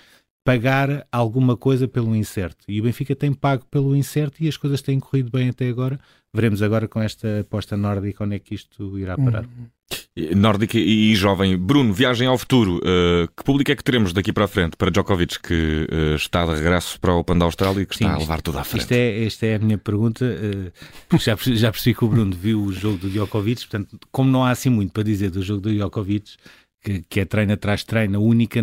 pagar 0.46 1.06
alguma 1.12 1.58
coisa 1.58 1.88
pelo 1.88 2.16
incerto. 2.16 2.66
E 2.68 2.80
o 2.80 2.84
Benfica 2.84 3.16
tem 3.16 3.34
pago 3.34 3.66
pelo 3.70 3.96
incerto 3.96 4.42
e 4.42 4.48
as 4.48 4.56
coisas 4.56 4.82
têm 4.82 5.00
corrido 5.00 5.30
bem 5.30 5.50
até 5.50 5.68
agora. 5.68 6.00
Veremos 6.34 6.62
agora 6.62 6.88
com 6.88 7.02
esta 7.02 7.42
aposta 7.42 7.76
nórdica 7.76 8.24
onde 8.24 8.36
é 8.36 8.40
que 8.40 8.56
isto 8.56 8.98
irá 8.98 9.18
parar. 9.18 9.46
Nórdica 10.36 10.78
e, 10.78 11.16
jovem. 11.16 11.58
Bruno, 11.58 11.94
viagem 11.94 12.28
ao 12.28 12.38
futuro. 12.38 12.78
Uh, 12.78 13.28
que 13.36 13.44
público 13.44 13.72
é 13.72 13.76
que 13.76 13.84
teremos 13.84 14.12
daqui 14.12 14.34
para 14.34 14.46
a 14.46 14.48
frente 14.48 14.76
para 14.76 14.92
Djokovic, 14.92 15.40
que 15.40 15.88
uh, 15.92 16.16
está 16.16 16.46
de 16.46 16.54
regresso 16.54 17.00
para 17.00 17.14
o 17.14 17.20
Open 17.20 17.38
da 17.38 17.46
Austrália 17.46 17.82
e 17.82 17.86
que 17.86 17.96
Sim, 17.96 18.06
está 18.06 18.16
a 18.16 18.20
levar 18.20 18.42
tudo 18.42 18.60
à 18.60 18.64
frente? 18.64 18.82
Isto 18.82 18.92
é, 18.92 19.24
esta 19.24 19.46
é 19.46 19.56
a 19.56 19.60
minha 19.60 19.78
pergunta, 19.78 20.26
eh, 20.26 20.72
porque 21.08 21.26
já, 21.26 21.38
já 21.56 21.72
percebi 21.72 21.96
que 21.96 22.04
o 22.04 22.08
Bruno 22.08 22.36
viu 22.36 22.62
o 22.62 22.72
jogo 22.74 22.98
do 22.98 23.10
Djokovic, 23.10 23.62
portanto, 23.62 23.98
como 24.12 24.30
não 24.30 24.44
há 24.44 24.52
assim 24.52 24.70
muito 24.70 24.92
para 24.92 25.04
dizer 25.04 25.32
do 25.32 25.42
jogo 25.42 25.62
do 25.62 25.74
Djokovic, 25.74 26.36
que, 26.82 27.04
que 27.08 27.20
é 27.22 27.26
treino 27.26 27.54
atrás 27.54 27.82
de 27.82 27.86
treino, 27.88 28.18
a 28.18 28.22
única, 28.22 28.60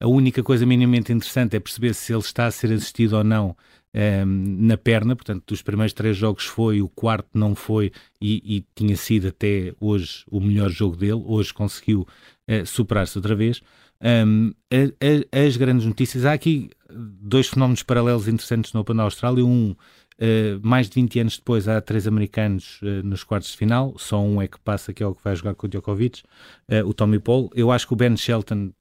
a 0.00 0.06
única 0.06 0.42
coisa 0.42 0.64
minimamente 0.64 1.12
interessante 1.12 1.56
é 1.56 1.60
perceber 1.60 1.94
se 1.94 2.12
ele 2.12 2.20
está 2.20 2.46
a 2.46 2.50
ser 2.50 2.72
assistido 2.72 3.14
ou 3.16 3.24
não 3.24 3.56
ehm, 3.94 4.26
na 4.66 4.76
perna, 4.76 5.16
portanto, 5.16 5.44
dos 5.46 5.62
primeiros 5.62 5.92
três 5.92 6.16
jogos 6.16 6.44
foi, 6.44 6.82
o 6.82 6.88
quarto 6.88 7.28
não 7.34 7.54
foi 7.54 7.92
e, 8.20 8.56
e 8.56 8.66
tinha 8.74 8.96
sido 8.96 9.28
até 9.28 9.72
hoje 9.80 10.24
o 10.30 10.40
melhor 10.40 10.68
jogo 10.70 10.96
dele, 10.96 11.22
hoje 11.24 11.54
conseguiu 11.54 12.06
eh, 12.46 12.64
superar-se 12.64 13.16
outra 13.16 13.34
vez. 13.34 13.62
Um, 14.02 14.52
a- 14.70 15.38
a- 15.40 15.46
as 15.46 15.56
grandes 15.56 15.86
notícias, 15.86 16.26
há 16.26 16.32
aqui 16.34 16.68
dois 16.90 17.48
fenómenos 17.48 17.82
paralelos 17.82 18.28
interessantes 18.28 18.72
no 18.72 18.80
Open 18.80 19.00
Austrália. 19.00 19.44
Um, 19.44 19.74
uh, 20.20 20.60
mais 20.62 20.88
de 20.88 20.94
20 21.00 21.20
anos 21.20 21.38
depois, 21.38 21.68
há 21.68 21.80
três 21.80 22.06
americanos 22.06 22.80
uh, 22.82 23.06
nos 23.06 23.24
quartos 23.24 23.50
de 23.50 23.56
final. 23.56 23.94
Só 23.98 24.20
um 24.20 24.40
é 24.40 24.48
que 24.48 24.58
passa, 24.58 24.92
que 24.92 25.02
é 25.02 25.06
o 25.06 25.14
que 25.14 25.22
vai 25.22 25.34
jogar 25.34 25.54
com 25.54 25.66
o 25.66 25.70
Djokovic, 25.70 26.22
uh, 26.70 26.86
o 26.86 26.94
Tommy 26.94 27.18
Paul. 27.18 27.50
Eu 27.54 27.70
acho 27.70 27.86
que 27.86 27.92
o 27.92 27.96
Ben 27.96 28.16
Shelton 28.16 28.72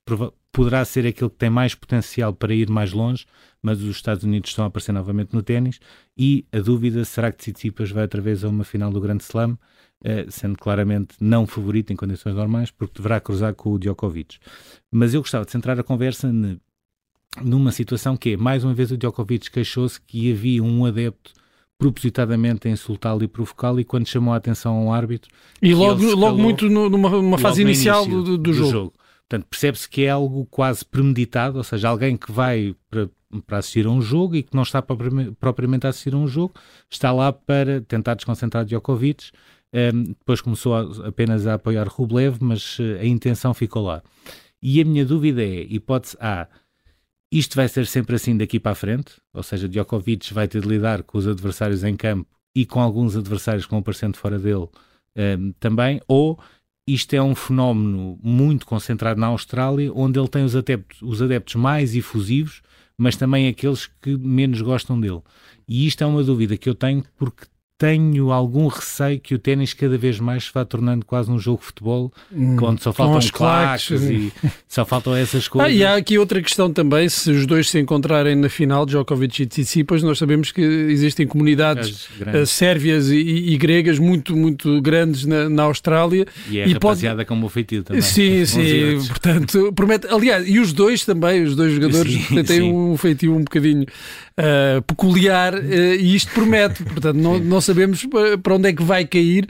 poderá 0.52 0.86
ser 0.86 1.08
aquele 1.08 1.30
que 1.30 1.38
tem 1.38 1.50
mais 1.50 1.74
potencial 1.74 2.34
para 2.34 2.54
ir 2.54 2.70
mais 2.70 2.94
longe, 2.94 3.26
mas 3.62 3.82
os 3.82 3.96
Estados 3.96 4.24
Unidos 4.24 4.50
estão 4.52 4.66
a 4.66 4.68
aparecer 4.68 4.92
novamente 4.92 5.34
no 5.34 5.42
ténis. 5.42 5.80
E 6.18 6.46
a 6.52 6.60
dúvida 6.60 7.04
será 7.06 7.32
que 7.32 7.38
Tsitsipas 7.38 7.92
vai 7.92 8.04
outra 8.04 8.22
vez 8.22 8.44
a 8.44 8.50
uma 8.50 8.64
final 8.64 8.92
do 8.92 9.02
Grande 9.02 9.24
Slam, 9.24 9.58
sendo 10.30 10.58
claramente 10.58 11.16
não 11.20 11.48
favorito 11.48 11.94
em 11.94 11.96
condições 11.96 12.36
normais, 12.36 12.70
porque 12.70 12.94
deverá 12.98 13.22
cruzar 13.22 13.56
com 13.56 13.72
o 13.72 13.80
Djokovic. 13.80 14.38
Mas 14.92 15.14
eu 15.14 15.22
gostava 15.22 15.46
de 15.46 15.52
centrar 15.52 15.80
a 15.80 15.84
conversa 15.84 16.30
numa 17.42 17.72
situação 17.72 18.16
que 18.16 18.34
é, 18.34 18.38
mais 18.38 18.64
uma 18.64 18.74
vez 18.74 18.92
o 18.92 18.98
Djokovic 18.98 19.50
queixou-se 19.50 20.00
que 20.00 20.32
havia 20.32 20.64
um 20.64 20.86
adepto 20.86 21.34
propositadamente 21.78 22.68
a 22.68 22.72
insultá-lo 22.72 23.24
e 23.24 23.28
provocá-lo 23.28 23.80
e 23.80 23.84
quando 23.84 24.08
chamou 24.08 24.34
a 24.34 24.38
atenção 24.38 24.76
ao 24.76 24.94
árbitro... 24.94 25.30
E 25.62 25.74
logo, 25.74 26.04
logo 26.16 26.38
muito 26.38 26.70
numa, 26.70 27.10
numa 27.10 27.38
fase 27.38 27.62
inicial 27.62 28.06
do, 28.06 28.24
do, 28.24 28.38
do, 28.38 28.54
jogo. 28.54 28.72
jogo. 28.72 28.94
Portanto, 29.28 29.48
percebe-se 29.50 29.90
que 29.90 30.06
é 30.06 30.10
algo 30.10 30.46
quase 30.46 30.86
premeditado, 30.86 31.58
ou 31.58 31.64
seja, 31.64 31.90
alguém 31.90 32.16
que 32.16 32.32
vai 32.32 32.76
para, 32.90 33.10
para 33.48 33.58
assistir 33.58 33.86
a 33.86 33.90
um 33.90 34.02
jogo 34.02 34.36
e 34.36 34.44
que 34.44 34.56
não 34.56 34.64
está 34.64 34.82
propriamente 34.82 35.88
a 35.88 35.90
assistir 35.90 36.14
a 36.14 36.18
um 36.18 36.28
jogo, 36.28 36.54
está 36.90 37.12
lá 37.12 37.34
para 37.34 37.82
tentar 37.82 38.14
desconcentrar 38.14 38.64
Djokovic. 38.64 39.32
Um, 39.74 40.04
depois 40.04 40.40
começou 40.40 40.76
a, 40.76 41.08
apenas 41.08 41.48
a 41.48 41.56
apoiar 41.56 41.88
Rublev, 41.88 42.38
mas 42.40 42.78
uh, 42.78 43.00
a 43.02 43.06
intenção 43.06 43.54
ficou 43.54 43.84
lá. 43.84 44.04
E 44.62 44.80
a 44.80 44.86
minha 44.86 45.04
dúvida 45.04 45.44
é, 45.44 45.62
hipótese 45.64 46.16
A, 46.22 46.48
isto 47.38 47.56
vai 47.56 47.68
ser 47.68 47.88
sempre 47.88 48.16
assim 48.16 48.38
daqui 48.38 48.60
para 48.60 48.74
a 48.74 48.76
frente, 48.76 49.14
ou 49.34 49.42
seja, 49.42 49.68
Djokovic 49.68 50.32
vai 50.34 50.48
ter 50.48 50.62
de 50.62 50.68
lidar 50.68 51.02
com 51.02 51.18
os 51.18 51.28
adversários 51.28 51.84
em 51.84 51.96
campo 51.96 52.30
e 52.56 52.64
com 52.64 52.80
alguns 52.80 53.16
adversários 53.16 53.66
que 53.66 53.72
vão 53.72 53.80
aparecendo 53.80 54.18
fora 54.18 54.38
dele 54.38 54.68
um, 55.18 55.52
também, 55.60 56.00
ou 56.08 56.40
isto 56.88 57.14
é 57.16 57.22
um 57.22 57.34
fenómeno 57.34 58.20
muito 58.22 58.68
concentrado 58.68 59.20
na 59.20 59.28
Austrália, 59.28 59.92
onde 59.96 60.20
ele 60.20 60.28
tem 60.28 60.44
os 60.44 60.56
adeptos, 60.56 61.02
os 61.02 61.22
adeptos 61.22 61.56
mais 61.56 61.96
efusivos, 61.96 62.62
mas 62.96 63.16
também 63.16 63.48
aqueles 63.48 63.88
que 64.02 64.16
menos 64.16 64.62
gostam 64.62 65.00
dele. 65.00 65.22
E 65.68 65.88
isto 65.88 66.04
é 66.04 66.08
uma 66.08 66.24
dúvida 66.24 66.56
que 66.56 66.70
eu 66.70 66.76
tenho 66.76 67.04
porque 67.18 67.48
tenho 67.78 68.32
algum 68.32 68.68
receio 68.68 69.20
que 69.20 69.36
o 69.36 69.40
ténis 69.40 69.74
cada 69.74 69.98
vez 69.98 70.20
mais 70.20 70.46
se 70.46 70.52
vá 70.54 70.64
tornando 70.64 71.06
quase 71.06 71.30
um 71.30 71.40
jogo 71.40 71.60
de 71.60 71.66
futebol, 71.66 72.14
hum, 72.32 72.56
onde 72.62 72.82
só 72.82 72.94
faltam 72.94 73.18
os 73.18 73.32
claques 73.32 74.02
e 74.02 74.32
só 74.68 74.86
faltam 74.86 75.16
essas 75.16 75.48
coisas. 75.48 75.72
Ah, 75.72 75.74
e 75.74 75.84
há 75.84 75.96
aqui 75.96 76.18
outra 76.18 76.42
questão 76.42 76.72
também, 76.72 77.10
se 77.10 77.32
os 77.32 77.46
dois 77.46 77.70
se 77.70 77.80
encontrarem 77.80 78.36
na 78.36 78.48
final, 78.48 78.86
Djokovic 78.86 79.44
e 79.44 79.46
Tsitsipas, 79.46 80.04
nós 80.04 80.18
sabemos 80.18 80.52
que 80.52 80.62
existem 80.62 81.28
comunidades 81.28 82.08
uh, 82.22 82.46
sérvias 82.46 83.10
e, 83.10 83.18
e, 83.18 83.58
gregas 83.58 84.00
muito, 84.00 84.36
muito 84.36 84.82
grandes 84.82 85.26
na, 85.26 85.50
na 85.50 85.64
Austrália. 85.64 86.26
E 86.50 86.60
é 86.60 86.68
e 86.68 86.74
rapaziada 86.74 87.18
pode... 87.18 87.28
como 87.28 87.48
o 87.48 87.50
feitio 87.50 87.84
também. 87.84 88.02
Sim, 88.02 88.46
sim, 88.46 89.06
portanto, 89.08 89.74
promete, 89.74 90.08
aliás, 90.08 90.48
e 90.48 90.60
os 90.60 90.72
dois 90.72 91.04
também, 91.04 91.44
os 91.44 91.56
dois 91.56 91.74
jogadores 91.74 92.14
sim, 92.28 92.44
têm 92.44 92.62
sim. 92.62 92.72
um 92.72 92.96
feitio 92.96 93.36
um 93.36 93.44
bocadinho 93.44 93.86
uh, 94.40 94.82
peculiar 94.84 95.54
uh, 95.54 95.60
e 95.64 96.16
isto 96.16 96.32
promete, 96.32 96.84
portanto, 96.84 97.18
não, 97.18 97.40
não 97.40 97.62
sabemos 97.62 97.84
sabemos 97.84 98.06
para 98.42 98.56
onde 98.56 98.70
é 98.70 98.74
que 98.74 98.84
vai 98.84 99.06
cair. 99.06 99.50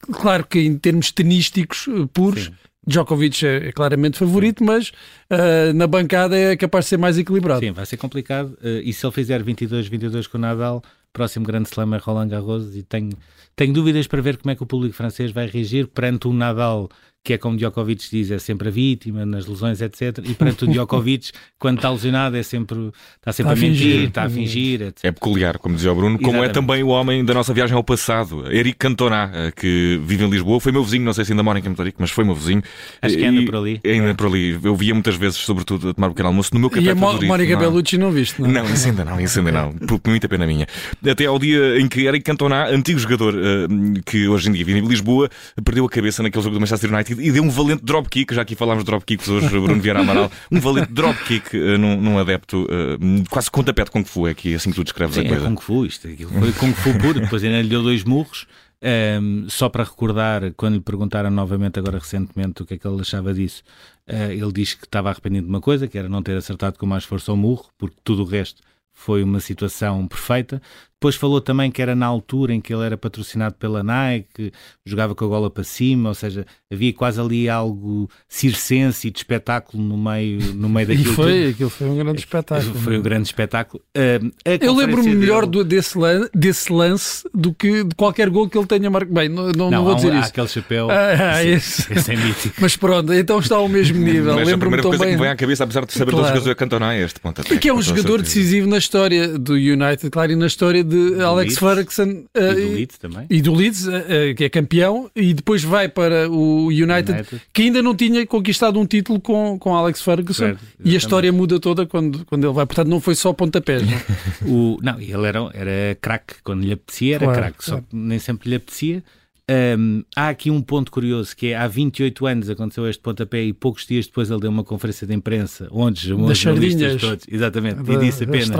Claro 0.00 0.46
que 0.46 0.60
em 0.60 0.78
termos 0.78 1.10
tenísticos 1.10 1.86
eh, 1.88 2.08
puros, 2.12 2.44
Sim. 2.44 2.52
Djokovic 2.86 3.44
é, 3.44 3.68
é, 3.68 3.72
claramente 3.72 4.16
favorito, 4.16 4.64
mas 4.64 4.88
uh, 4.88 5.72
na 5.74 5.86
bancada 5.86 6.38
é 6.38 6.56
capaz 6.56 6.86
de 6.86 6.90
ser 6.90 6.96
mais 6.96 7.18
equilibrado. 7.18 7.60
Sim, 7.60 7.72
vai 7.72 7.84
ser 7.84 7.98
complicado. 7.98 8.56
Uh, 8.62 8.80
e 8.82 8.92
se 8.92 9.04
ele 9.04 9.12
fizer 9.12 9.42
22-22 9.42 10.26
com 10.26 10.38
o 10.38 10.40
Nadal, 10.40 10.82
próximo 11.18 11.44
grande 11.44 11.68
slam 11.68 11.94
é 11.94 11.98
Roland 11.98 12.28
Garros 12.28 12.76
e 12.76 12.82
tenho, 12.84 13.10
tenho 13.56 13.72
dúvidas 13.72 14.06
para 14.06 14.22
ver 14.22 14.36
como 14.36 14.52
é 14.52 14.54
que 14.54 14.62
o 14.62 14.66
público 14.66 14.94
francês 14.94 15.32
vai 15.32 15.48
reagir 15.48 15.88
perante 15.88 16.28
um 16.28 16.32
Nadal 16.32 16.88
que 17.28 17.34
é 17.34 17.38
como 17.38 17.58
Djokovic 17.58 18.08
diz, 18.10 18.30
é 18.30 18.38
sempre 18.38 18.68
a 18.68 18.70
vítima 18.70 19.26
nas 19.26 19.46
lesões, 19.46 19.82
etc. 19.82 20.18
E 20.24 20.34
perante 20.34 20.64
o 20.64 20.68
Djokovic, 20.68 21.30
quando 21.58 21.76
está 21.76 21.90
lesionado, 21.90 22.36
é 22.36 22.42
sempre, 22.42 22.90
está 23.18 23.32
sempre 23.32 23.52
está 23.52 23.66
a, 23.66 23.68
mentir, 23.68 24.08
está 24.08 24.22
a 24.22 24.30
fingir, 24.30 24.80
etc. 24.80 25.04
É 25.04 25.12
peculiar, 25.12 25.58
como 25.58 25.74
dizia 25.74 25.92
o 25.92 25.94
Bruno, 25.94 26.18
como 26.18 26.42
é 26.42 26.48
também 26.48 26.82
o 26.82 26.88
homem 26.88 27.22
da 27.22 27.34
nossa 27.34 27.52
viagem 27.52 27.76
ao 27.76 27.84
passado, 27.84 28.50
Eric 28.50 28.78
Cantona, 28.78 29.30
eh, 29.34 29.52
que 29.54 30.00
vive 30.02 30.24
em 30.24 30.30
Lisboa, 30.30 30.58
foi 30.58 30.72
meu 30.72 30.82
vizinho, 30.82 31.04
não 31.04 31.12
sei 31.12 31.24
se 31.24 31.32
ainda 31.32 31.42
mora 31.42 31.58
em 31.58 31.62
Campo 31.62 31.82
mas 31.98 32.10
foi 32.10 32.24
meu 32.24 32.34
vizinho. 32.34 32.62
Acho 33.02 33.16
que 33.16 33.24
anda 33.24 33.42
por 33.44 33.56
ali. 33.56 33.80
Ainda 33.84 34.14
por 34.14 34.26
ali. 34.28 34.58
Eu 34.62 34.74
via 34.74 34.94
muitas 34.94 35.16
vezes, 35.16 35.36
sobretudo, 35.38 35.90
a 35.90 35.94
tomar 35.94 36.08
um 36.08 36.12
pequeno 36.12 36.28
almoço 36.28 36.54
no 36.54 36.60
meu 36.60 36.70
café 36.70 36.82
E 36.82 36.88
a 36.88 36.94
Mónica 36.94 37.52
não. 37.52 37.58
Bellucci 37.58 37.98
não 37.98 38.10
viste, 38.10 38.40
não? 38.40 38.48
Não, 38.48 38.64
isso 38.64 38.88
ainda 38.88 39.04
não, 39.04 39.20
isso 39.20 39.38
ainda 39.38 39.52
não. 39.52 39.72
Por 39.86 40.00
muita 40.06 40.28
pena 40.28 40.46
minha. 40.46 40.66
Até 41.10 41.24
ao 41.26 41.38
dia 41.38 41.80
em 41.80 41.88
que 41.88 42.06
Eric 42.06 42.24
Cantona, 42.24 42.66
antigo 42.68 42.98
jogador 42.98 43.34
uh, 43.34 44.02
que 44.04 44.28
hoje 44.28 44.48
em 44.48 44.52
dia 44.52 44.64
vive 44.64 44.80
em 44.80 44.86
Lisboa, 44.86 45.30
perdeu 45.64 45.86
a 45.86 45.88
cabeça 45.88 46.22
naquele 46.22 46.42
jogo 46.42 46.54
do 46.54 46.60
Manchester 46.60 46.92
United 46.92 47.22
e 47.22 47.32
deu 47.32 47.42
um 47.42 47.48
valente 47.48 47.82
dropkick, 47.82 48.34
já 48.34 48.42
aqui 48.42 48.54
falámos 48.54 48.84
de 48.84 48.90
dropkicks 48.90 49.28
hoje, 49.28 49.48
Bruno 49.48 49.80
Vieira 49.80 50.00
Amaral, 50.00 50.30
um 50.52 50.60
valente 50.60 50.92
dropkick 50.92 51.56
uh, 51.56 51.78
num, 51.78 52.00
num 52.00 52.18
adepto, 52.18 52.64
uh, 52.64 53.24
quase 53.30 53.50
contapé 53.50 53.84
de 53.84 53.90
Kung 53.90 54.04
Fu, 54.04 54.26
é 54.26 54.32
aqui 54.32 54.54
assim 54.54 54.70
que 54.70 54.76
tu 54.76 54.84
descreves 54.84 55.14
Sim, 55.14 55.22
a 55.22 55.28
coisa. 55.28 55.44
É 55.44 55.48
Kung 55.48 55.60
Fu, 55.60 55.86
isto 55.86 56.08
aquilo 56.08 56.30
foi 56.30 56.52
Kung 56.52 56.72
Fu 56.74 56.98
puro, 56.98 57.20
depois 57.20 57.42
ainda 57.42 57.62
lhe 57.62 57.68
deu 57.68 57.82
dois 57.82 58.04
murros. 58.04 58.46
Um, 58.80 58.86
ehm, 58.86 59.48
só 59.48 59.68
para 59.68 59.82
recordar, 59.82 60.52
quando 60.56 60.74
lhe 60.74 60.80
perguntaram 60.80 61.30
novamente, 61.30 61.78
agora 61.78 61.98
recentemente, 61.98 62.62
o 62.62 62.66
que 62.66 62.74
é 62.74 62.78
que 62.78 62.86
ele 62.86 63.00
achava 63.00 63.32
disso, 63.32 63.62
uh, 64.08 64.30
ele 64.30 64.52
disse 64.52 64.76
que 64.76 64.84
estava 64.84 65.10
arrependido 65.10 65.46
de 65.46 65.48
uma 65.48 65.60
coisa, 65.60 65.88
que 65.88 65.98
era 65.98 66.08
não 66.08 66.22
ter 66.22 66.36
acertado 66.36 66.78
com 66.78 66.86
mais 66.86 67.04
força 67.04 67.30
ao 67.30 67.36
murro, 67.36 67.66
porque 67.78 67.96
tudo 68.04 68.22
o 68.22 68.26
resto 68.26 68.62
foi 68.98 69.22
uma 69.22 69.38
situação 69.38 70.06
perfeita. 70.08 70.60
Depois 71.00 71.14
falou 71.14 71.40
também 71.40 71.70
que 71.70 71.80
era 71.80 71.94
na 71.94 72.06
altura 72.06 72.52
em 72.52 72.60
que 72.60 72.74
ele 72.74 72.84
era 72.84 72.96
patrocinado 72.96 73.54
pela 73.54 73.84
Nike, 73.84 74.52
jogava 74.84 75.14
com 75.14 75.24
a 75.24 75.28
gola 75.28 75.48
para 75.48 75.62
cima, 75.62 76.08
ou 76.08 76.14
seja, 76.14 76.44
havia 76.72 76.92
quase 76.92 77.20
ali 77.20 77.48
algo 77.48 78.10
circense 78.28 79.06
e 79.06 79.10
de 79.12 79.18
espetáculo 79.18 79.80
no 79.80 79.96
meio, 79.96 80.54
no 80.54 80.68
meio 80.68 80.88
daquilo. 80.88 81.12
E 81.12 81.14
foi, 81.14 81.32
tudo. 81.32 81.50
aquilo 81.50 81.70
foi 81.70 81.86
um 81.88 81.96
grande 81.98 82.18
espetáculo. 82.18 82.74
Foi 82.74 82.98
um 82.98 83.02
grande 83.02 83.28
espetáculo. 83.28 83.80
Uh, 83.96 84.32
Eu 84.60 84.74
lembro-me 84.74 85.14
melhor 85.14 85.46
do, 85.46 85.62
desse, 85.62 85.96
lance, 85.96 86.30
desse 86.34 86.72
lance 86.72 87.28
do 87.32 87.54
que 87.54 87.84
de 87.84 87.94
qualquer 87.94 88.28
gol 88.28 88.48
que 88.48 88.58
ele 88.58 88.66
tenha 88.66 88.90
marcado. 88.90 89.14
Bem, 89.14 89.28
não, 89.28 89.52
não, 89.52 89.70
não, 89.70 89.84
vou 89.84 89.94
dizer 89.94 90.10
há 90.10 90.18
isso. 90.18 90.30
aquele 90.30 90.48
chapéu. 90.48 90.88
Ah, 90.90 91.44
esse, 91.44 91.92
esse, 91.92 92.12
é 92.12 92.16
mítico. 92.18 92.56
Mas 92.60 92.76
pronto, 92.76 93.12
então 93.12 93.38
está 93.38 93.54
ao 93.54 93.68
mesmo 93.68 93.98
nível. 93.98 94.34
Mas 94.34 94.48
a 94.48 94.58
primeira 94.58 94.82
coisa 94.82 94.98
bem... 94.98 95.12
que 95.12 95.16
me 95.16 95.22
vem 95.22 95.30
à 95.30 95.36
cabeça, 95.36 95.62
apesar 95.62 95.86
de 95.86 95.92
saber 95.92 96.10
claro. 96.10 96.26
todos 96.26 96.30
os 96.30 96.44
jogadores 96.44 96.58
Cantona, 96.58 96.94
é 96.94 97.04
este 97.04 97.20
ponto. 97.20 97.54
E 97.54 97.56
que 97.56 97.68
é 97.68 97.72
um 97.72 97.80
jogador 97.80 98.20
decisivo 98.20 98.66
na 98.66 98.78
história 98.78 99.38
do 99.38 99.52
United, 99.52 100.10
claro, 100.10 100.32
e 100.32 100.36
na 100.36 100.48
história 100.48 100.87
de 100.88 101.20
Alex 101.22 101.50
Leeds. 101.50 101.58
Ferguson. 101.58 102.24
Uh, 102.36 102.58
e 102.58 102.64
do 102.64 102.72
Leeds 102.72 102.98
também. 102.98 103.26
E 103.28 103.42
do 103.42 103.54
Leeds, 103.54 103.86
uh, 103.86 104.34
que 104.36 104.44
é 104.44 104.48
campeão, 104.48 105.10
e 105.14 105.34
depois 105.34 105.62
vai 105.62 105.88
para 105.88 106.30
o 106.30 106.66
United, 106.66 107.12
United, 107.12 107.42
que 107.52 107.62
ainda 107.62 107.82
não 107.82 107.94
tinha 107.94 108.26
conquistado 108.26 108.78
um 108.80 108.86
título 108.86 109.20
com, 109.20 109.58
com 109.58 109.74
Alex 109.74 110.02
Ferguson. 110.02 110.46
Certo, 110.46 110.64
e 110.84 110.94
a 110.94 110.98
história 110.98 111.32
muda 111.32 111.60
toda 111.60 111.86
quando, 111.86 112.24
quando 112.24 112.44
ele 112.44 112.54
vai. 112.54 112.66
Portanto, 112.66 112.88
não 112.88 113.00
foi 113.00 113.14
só 113.14 113.32
pontapés. 113.32 113.82
Não, 113.82 114.48
o, 114.48 114.78
não 114.82 115.00
ele 115.00 115.26
era, 115.26 115.50
era 115.52 115.98
craque. 116.00 116.34
Quando 116.42 116.64
lhe 116.64 116.72
apetecia, 116.72 117.16
era 117.16 117.24
claro, 117.26 117.40
craque. 117.40 117.58
Claro. 117.58 117.82
Só 117.82 117.88
que 117.88 117.96
nem 117.96 118.18
sempre 118.18 118.48
lhe 118.48 118.56
apetecia. 118.56 119.02
Um, 119.50 120.04
há 120.14 120.28
aqui 120.28 120.50
um 120.50 120.60
ponto 120.60 120.92
curioso 120.92 121.34
que 121.34 121.48
é 121.48 121.56
há 121.56 121.66
28 121.66 122.26
anos 122.26 122.50
aconteceu 122.50 122.86
este 122.86 123.02
pontapé 123.02 123.44
e 123.44 123.54
poucos 123.54 123.86
dias 123.86 124.06
depois 124.06 124.30
ele 124.30 124.40
deu 124.40 124.50
uma 124.50 124.62
conferência 124.62 125.06
de 125.06 125.14
imprensa 125.14 125.68
onde 125.70 126.00
chamou 126.00 126.28
os 126.28 126.36
jornalistas 126.36 127.00
todos, 127.00 127.24
exatamente, 127.26 127.82
da, 127.82 127.94
e 127.94 127.98
disse 127.98 128.24
apenas 128.24 128.50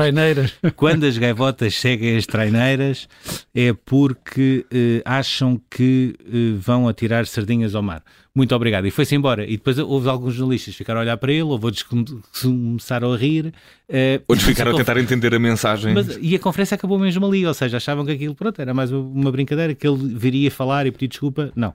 quando 0.76 1.04
as 1.04 1.18
gaivotas 1.18 1.74
chegam 1.74 2.16
às 2.16 2.24
traineiras 2.24 3.06
é 3.54 3.74
porque 3.74 4.64
uh, 4.72 5.02
acham 5.04 5.60
que 5.70 6.14
uh, 6.26 6.58
vão 6.58 6.88
atirar 6.88 7.26
sardinhas 7.26 7.74
ao 7.74 7.82
mar 7.82 8.02
muito 8.34 8.54
obrigado. 8.54 8.86
E 8.86 8.90
foi-se 8.90 9.14
embora. 9.14 9.44
E 9.44 9.56
depois 9.56 9.78
houve 9.78 10.08
alguns 10.08 10.34
jornalistas 10.34 10.74
que 10.74 10.78
ficaram 10.78 11.00
a 11.00 11.02
olhar 11.02 11.16
para 11.16 11.32
ele, 11.32 11.42
ou 11.42 11.52
outros 11.52 11.82
começaram 11.82 13.12
a 13.12 13.16
rir. 13.16 13.46
Uh, 13.88 14.22
outros 14.28 14.46
ficaram 14.46 14.72
a 14.72 14.76
tentar 14.76 14.96
entender 14.98 15.34
a 15.34 15.38
mensagem. 15.38 15.94
Mas, 15.94 16.18
e 16.20 16.34
a 16.34 16.38
conferência 16.38 16.74
acabou 16.74 16.98
mesmo 16.98 17.26
ali, 17.26 17.46
ou 17.46 17.54
seja, 17.54 17.76
achavam 17.78 18.04
que 18.04 18.12
aquilo 18.12 18.34
pronto, 18.34 18.60
era 18.60 18.72
mais 18.72 18.92
uma 18.92 19.32
brincadeira, 19.32 19.74
que 19.74 19.86
ele 19.86 20.14
viria 20.14 20.50
falar 20.50 20.86
e 20.86 20.92
pedir 20.92 21.08
desculpa. 21.08 21.52
Não, 21.56 21.70
uh, 21.70 21.74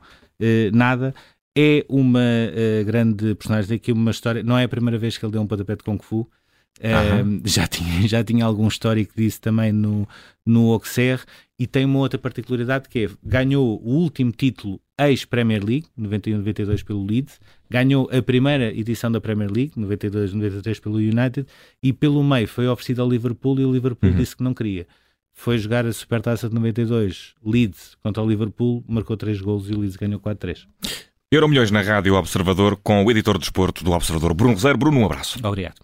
nada. 0.73 1.13
É 1.55 1.85
uma 1.87 2.19
uh, 2.19 2.85
grande 2.85 3.35
personagem, 3.35 3.75
aqui 3.75 3.91
uma 3.91 4.11
história. 4.11 4.41
Não 4.41 4.57
é 4.57 4.63
a 4.63 4.69
primeira 4.69 4.97
vez 4.97 5.17
que 5.17 5.25
ele 5.25 5.31
deu 5.31 5.41
um 5.41 5.47
pontapé 5.47 5.75
de 5.75 5.83
Kung 5.83 5.99
Fu. 6.01 6.27
Uh, 6.79 7.41
já, 7.45 7.65
tinha, 7.67 8.07
já 8.07 8.23
tinha 8.23 8.45
algum 8.45 8.67
histórico 8.67 9.13
disso 9.15 9.39
também 9.39 9.71
no, 9.71 10.07
no 10.45 10.71
Auxerre 10.71 11.23
e 11.57 11.67
tem 11.67 11.85
uma 11.85 11.99
outra 11.99 12.19
particularidade 12.19 12.89
que 12.89 13.05
é 13.05 13.09
ganhou 13.23 13.79
o 13.81 13.95
último 13.95 14.31
título 14.31 14.81
ex-Premier 14.99 15.63
League, 15.63 15.87
91-92 15.99 16.83
pelo 16.83 17.05
Leeds, 17.05 17.39
ganhou 17.69 18.09
a 18.11 18.21
primeira 18.21 18.71
edição 18.73 19.11
da 19.11 19.21
Premier 19.21 19.51
League, 19.51 19.73
92-93 19.77 20.79
pelo 20.81 20.95
United, 20.95 21.45
e 21.81 21.93
pelo 21.93 22.23
meio 22.23 22.47
foi 22.47 22.67
oferecido 22.67 23.01
ao 23.01 23.09
Liverpool 23.09 23.59
e 23.59 23.65
o 23.65 23.71
Liverpool 23.71 24.09
uhum. 24.09 24.17
disse 24.17 24.35
que 24.35 24.43
não 24.43 24.53
queria. 24.53 24.87
Foi 25.31 25.57
jogar 25.57 25.85
a 25.85 25.91
Supertaça 25.91 26.47
de 26.47 26.53
92, 26.53 27.33
Leeds 27.43 27.97
contra 28.03 28.21
o 28.21 28.29
Liverpool, 28.29 28.83
marcou 28.87 29.17
3 29.17 29.41
golos 29.41 29.69
e 29.69 29.73
o 29.73 29.79
Leeds 29.79 29.95
ganhou 29.95 30.19
4-3. 30.19 30.67
Euro 31.31 31.49
Milhões 31.49 31.71
na 31.71 31.81
Rádio 31.81 32.13
Observador 32.13 32.77
com 32.83 33.03
o 33.03 33.09
editor 33.09 33.35
de 33.35 33.39
desporto 33.39 33.83
do 33.83 33.91
Observador, 33.91 34.35
Bruno 34.35 34.53
Rosário. 34.53 34.77
Bruno, 34.77 34.99
um 34.99 35.05
abraço. 35.05 35.39
Obrigado. 35.43 35.75